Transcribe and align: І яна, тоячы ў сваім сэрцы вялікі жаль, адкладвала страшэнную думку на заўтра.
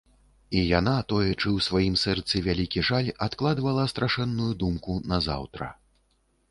І 0.59 0.61
яна, 0.79 0.93
тоячы 1.11 1.33
ў 1.33 1.59
сваім 1.67 1.99
сэрцы 2.05 2.41
вялікі 2.47 2.85
жаль, 2.91 3.13
адкладвала 3.27 3.87
страшэнную 3.93 4.53
думку 4.65 4.99
на 5.15 5.23
заўтра. 5.29 5.75